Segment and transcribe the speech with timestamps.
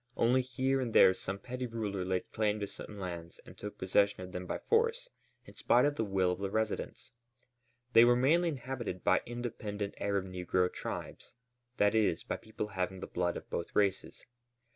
[0.17, 4.21] Only here and there some petty ruler laid claim to some lands and took possession
[4.23, 5.11] of them by force
[5.45, 7.11] in spite of the will of the residents.
[7.93, 11.35] They were mainly inhabited by independent Arab negro tribes,
[11.77, 14.25] that is, by people having the blood of both races.